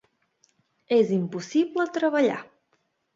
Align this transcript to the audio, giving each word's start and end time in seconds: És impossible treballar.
És 0.95 1.11
impossible 1.17 1.85
treballar. 1.99 2.39